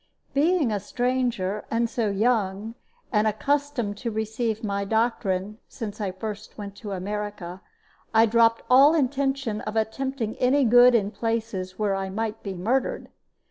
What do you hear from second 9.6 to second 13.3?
of attempting any good in places where I might be murdered.